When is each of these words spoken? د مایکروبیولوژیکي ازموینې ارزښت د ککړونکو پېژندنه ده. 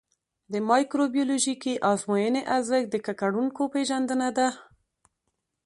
د 0.51 0.53
مایکروبیولوژیکي 0.69 1.73
ازموینې 1.91 2.41
ارزښت 2.55 2.87
د 2.91 2.95
ککړونکو 3.05 3.61
پېژندنه 3.73 4.29
ده. 4.37 4.47